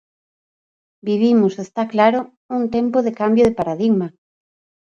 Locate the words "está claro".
1.65-2.19